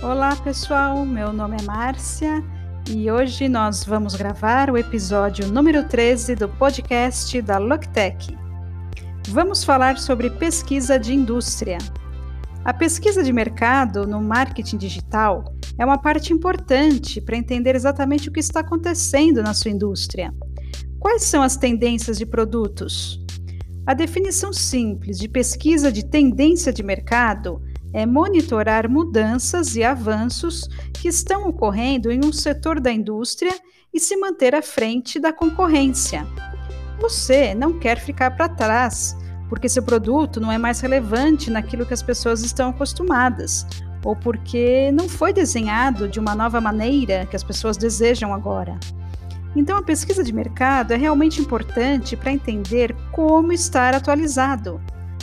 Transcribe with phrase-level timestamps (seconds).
[0.00, 2.44] Olá pessoal, meu nome é Márcia
[2.88, 8.38] e hoje nós vamos gravar o episódio número 13 do podcast da Loctech.
[9.30, 11.78] Vamos falar sobre pesquisa de indústria.
[12.64, 18.32] A pesquisa de mercado no marketing digital é uma parte importante para entender exatamente o
[18.32, 20.32] que está acontecendo na sua indústria.
[21.00, 23.20] Quais são as tendências de produtos?
[23.84, 27.60] A definição simples de pesquisa de tendência de mercado
[27.92, 33.54] é monitorar mudanças e avanços que estão ocorrendo em um setor da indústria
[33.92, 36.26] e se manter à frente da concorrência.
[37.00, 39.16] Você não quer ficar para trás,
[39.48, 43.66] porque seu produto não é mais relevante naquilo que as pessoas estão acostumadas,
[44.04, 48.78] ou porque não foi desenhado de uma nova maneira que as pessoas desejam agora.
[49.56, 54.80] Então, a pesquisa de mercado é realmente importante para entender como estar atualizado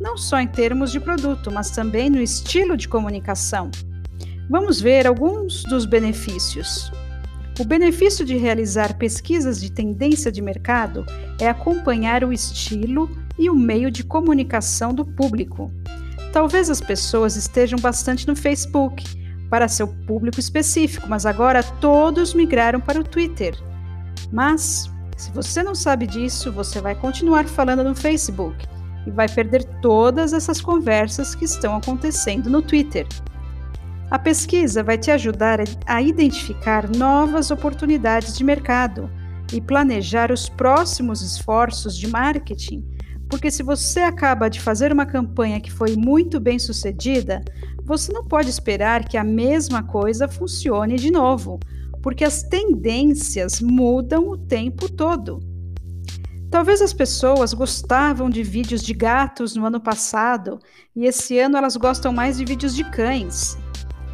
[0.00, 3.70] não só em termos de produto, mas também no estilo de comunicação.
[4.48, 6.90] Vamos ver alguns dos benefícios.
[7.58, 11.04] O benefício de realizar pesquisas de tendência de mercado
[11.40, 15.70] é acompanhar o estilo e o meio de comunicação do público.
[16.32, 19.04] Talvez as pessoas estejam bastante no Facebook
[19.50, 23.58] para seu público específico, mas agora todos migraram para o Twitter.
[24.30, 28.77] Mas, se você não sabe disso, você vai continuar falando no Facebook
[29.08, 33.06] e vai perder todas essas conversas que estão acontecendo no Twitter.
[34.10, 39.10] A pesquisa vai te ajudar a identificar novas oportunidades de mercado
[39.52, 42.84] e planejar os próximos esforços de marketing,
[43.30, 47.42] porque se você acaba de fazer uma campanha que foi muito bem sucedida,
[47.84, 51.58] você não pode esperar que a mesma coisa funcione de novo,
[52.02, 55.40] porque as tendências mudam o tempo todo.
[56.50, 60.58] Talvez as pessoas gostavam de vídeos de gatos no ano passado
[60.96, 63.58] e esse ano elas gostam mais de vídeos de cães.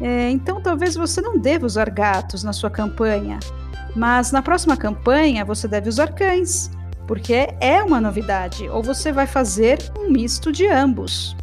[0.00, 3.38] É, então talvez você não deva usar gatos na sua campanha,
[3.94, 6.70] mas na próxima campanha você deve usar cães,
[7.06, 11.36] porque é uma novidade, ou você vai fazer um misto de ambos.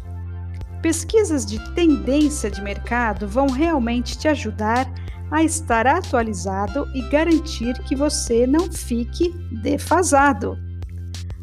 [0.82, 4.90] Pesquisas de tendência de mercado vão realmente te ajudar
[5.30, 9.32] a estar atualizado e garantir que você não fique
[9.62, 10.58] defasado.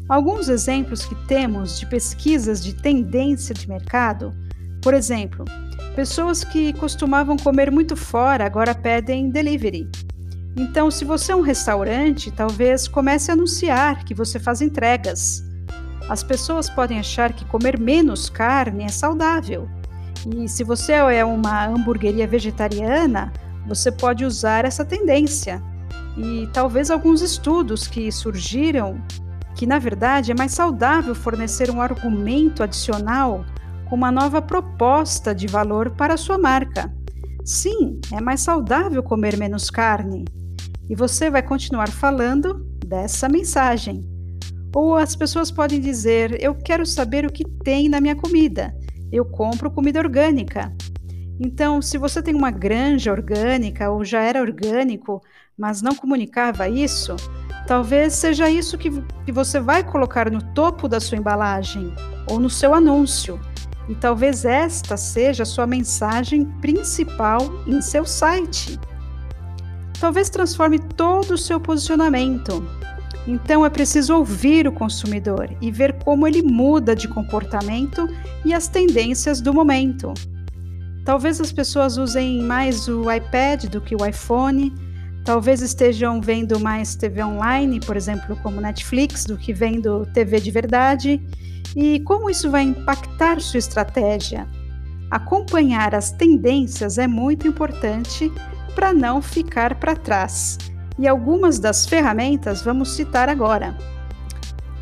[0.08, 4.32] Alguns exemplos que temos de pesquisas de tendência de mercado,
[4.80, 5.44] por exemplo,
[5.94, 9.86] pessoas que costumavam comer muito fora agora pedem delivery.
[10.56, 15.44] Então, se você é um restaurante, talvez comece a anunciar que você faz entregas.
[16.08, 19.68] As pessoas podem achar que comer menos carne é saudável.
[20.34, 23.30] E se você é uma hamburgueria vegetariana,
[23.66, 25.62] você pode usar essa tendência.
[26.16, 29.00] E talvez alguns estudos que surgiram
[29.58, 33.44] que na verdade é mais saudável fornecer um argumento adicional
[33.88, 36.94] com uma nova proposta de valor para a sua marca.
[37.44, 40.24] Sim, é mais saudável comer menos carne.
[40.88, 44.06] E você vai continuar falando dessa mensagem.
[44.72, 48.72] Ou as pessoas podem dizer: Eu quero saber o que tem na minha comida.
[49.10, 50.72] Eu compro comida orgânica.
[51.40, 55.20] Então, se você tem uma granja orgânica ou já era orgânico,
[55.56, 57.16] mas não comunicava isso,
[57.68, 58.90] Talvez seja isso que,
[59.26, 61.92] que você vai colocar no topo da sua embalagem
[62.26, 63.38] ou no seu anúncio.
[63.86, 68.80] E talvez esta seja a sua mensagem principal em seu site.
[70.00, 72.66] Talvez transforme todo o seu posicionamento.
[73.26, 78.08] Então é preciso ouvir o consumidor e ver como ele muda de comportamento
[78.46, 80.14] e as tendências do momento.
[81.04, 84.87] Talvez as pessoas usem mais o iPad do que o iPhone
[85.28, 90.50] Talvez estejam vendo mais TV online, por exemplo, como Netflix, do que vendo TV de
[90.50, 91.22] verdade.
[91.76, 94.48] E como isso vai impactar sua estratégia?
[95.10, 98.32] Acompanhar as tendências é muito importante
[98.74, 100.56] para não ficar para trás.
[100.98, 103.76] E algumas das ferramentas vamos citar agora.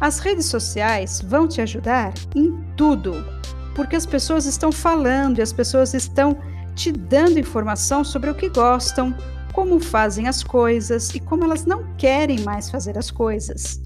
[0.01, 3.27] As redes sociais vão te ajudar em tudo,
[3.75, 6.39] porque as pessoas estão falando e as pessoas estão
[6.77, 9.13] te dando informação sobre o que gostam,
[9.57, 13.81] como fazem as coisas e como elas não querem mais fazer as coisas.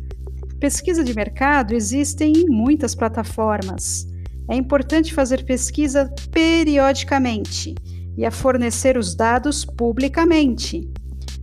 [0.58, 4.04] Pesquisa de mercado existem em muitas plataformas.
[4.48, 7.76] É importante fazer pesquisa periodicamente
[8.18, 10.90] e a fornecer os dados publicamente,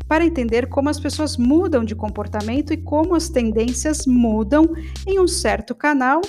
[0.09, 4.65] para entender como as pessoas mudam de comportamento e como as tendências mudam
[5.07, 6.19] em um certo canal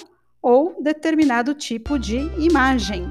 [0.40, 3.10] ou determinado tipo de imagem.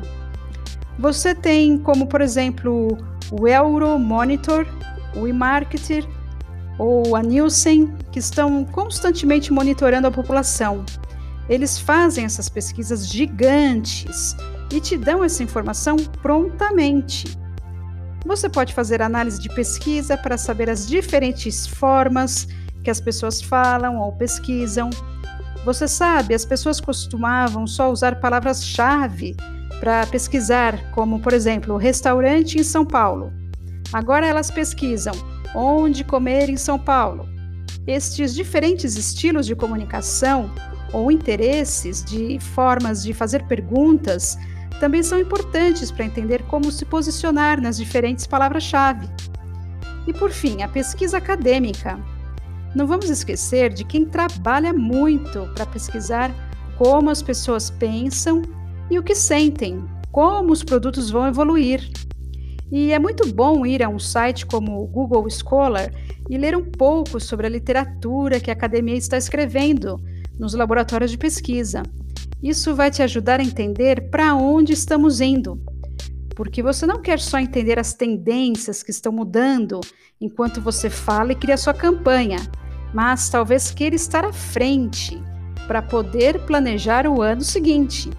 [0.97, 2.97] Você tem como, por exemplo,
[3.31, 4.65] o Euromonitor,
[5.15, 6.07] o eMarketer
[6.77, 10.85] ou a Nielsen, que estão constantemente monitorando a população.
[11.49, 14.35] Eles fazem essas pesquisas gigantes
[14.71, 17.37] e te dão essa informação prontamente.
[18.25, 22.47] Você pode fazer análise de pesquisa para saber as diferentes formas
[22.83, 24.89] que as pessoas falam ou pesquisam.
[25.63, 29.35] Você sabe, as pessoas costumavam só usar palavras-chave
[29.79, 33.31] para pesquisar, como por exemplo, restaurante em São Paulo.
[33.93, 35.13] Agora elas pesquisam
[35.55, 37.27] onde comer em São Paulo.
[37.85, 40.51] Estes diferentes estilos de comunicação
[40.91, 44.37] ou interesses de formas de fazer perguntas
[44.79, 49.07] também são importantes para entender como se posicionar nas diferentes palavras-chave.
[50.05, 51.99] E por fim, a pesquisa acadêmica.
[52.75, 56.31] Não vamos esquecer de quem trabalha muito para pesquisar
[56.77, 58.41] como as pessoas pensam
[58.89, 61.89] e o que sentem, como os produtos vão evoluir.
[62.71, 65.91] E é muito bom ir a um site como o Google Scholar
[66.29, 69.97] e ler um pouco sobre a literatura que a academia está escrevendo
[70.37, 71.83] nos laboratórios de pesquisa.
[72.43, 75.59] Isso vai te ajudar a entender para onde estamos indo.
[76.35, 79.79] Porque você não quer só entender as tendências que estão mudando
[80.21, 82.37] enquanto você fala e cria sua campanha,
[82.93, 85.21] mas talvez queira estar à frente
[85.67, 88.09] para poder planejar o ano seguinte.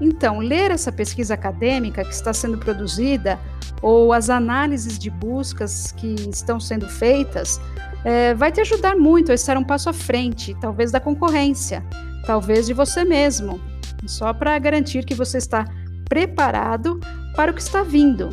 [0.00, 3.38] Então, ler essa pesquisa acadêmica que está sendo produzida
[3.82, 7.60] ou as análises de buscas que estão sendo feitas
[8.04, 11.84] é, vai te ajudar muito a estar um passo à frente, talvez da concorrência,
[12.26, 13.60] talvez de você mesmo,
[14.06, 15.66] só para garantir que você está
[16.08, 16.98] preparado
[17.36, 18.30] para o que está vindo.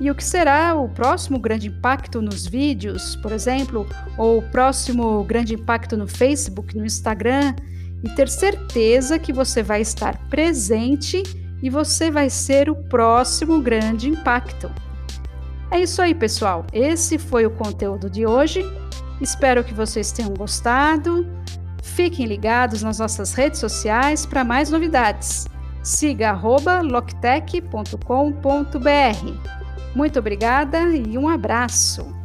[0.00, 3.86] E o que será o próximo grande impacto nos vídeos, por exemplo,
[4.18, 7.54] ou o próximo grande impacto no Facebook, no Instagram
[8.02, 11.22] e ter certeza que você vai estar presente
[11.62, 14.70] e você vai ser o próximo grande impacto.
[15.70, 16.66] É isso aí, pessoal.
[16.72, 18.62] Esse foi o conteúdo de hoje.
[19.20, 21.26] Espero que vocês tenham gostado.
[21.82, 25.46] Fiquem ligados nas nossas redes sociais para mais novidades.
[25.82, 27.96] Siga loctech.com.br.
[29.94, 32.21] Muito obrigada e um abraço!